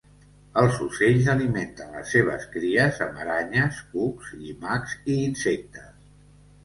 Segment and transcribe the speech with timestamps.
[0.59, 5.93] Els ocells alimenten les seves cries amb aranyes, cucs, llimacs i insectes.